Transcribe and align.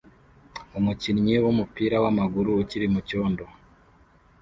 Umukinnyi 0.77 1.35
wumupira 1.43 1.95
wamaguru 2.03 2.49
ukiri 2.61 2.87
mucyondo 2.93 3.43